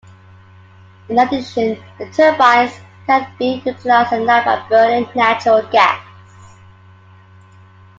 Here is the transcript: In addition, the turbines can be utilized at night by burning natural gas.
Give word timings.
In 1.09 1.19
addition, 1.19 1.77
the 1.99 2.09
turbines 2.09 2.73
can 3.05 3.31
be 3.37 3.61
utilized 3.63 4.11
at 4.13 4.23
night 4.23 4.45
by 4.45 4.67
burning 4.67 5.07
natural 5.13 5.61
gas. 5.71 6.01